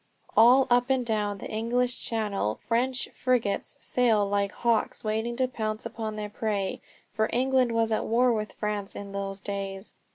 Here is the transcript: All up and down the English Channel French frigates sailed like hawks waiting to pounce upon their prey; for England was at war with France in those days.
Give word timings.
All 0.35 0.65
up 0.71 0.89
and 0.89 1.05
down 1.05 1.37
the 1.37 1.47
English 1.51 2.03
Channel 2.03 2.59
French 2.67 3.09
frigates 3.11 3.75
sailed 3.77 4.31
like 4.31 4.51
hawks 4.51 5.03
waiting 5.03 5.35
to 5.35 5.47
pounce 5.47 5.85
upon 5.85 6.15
their 6.15 6.27
prey; 6.27 6.81
for 7.13 7.29
England 7.31 7.71
was 7.73 7.91
at 7.91 8.05
war 8.05 8.33
with 8.33 8.53
France 8.53 8.95
in 8.95 9.11
those 9.11 9.41
days. 9.43 9.93